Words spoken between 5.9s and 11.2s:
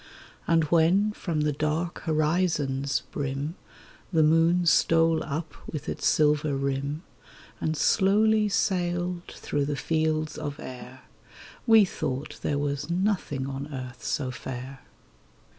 silver rim, And slowly sailed through the fields of air,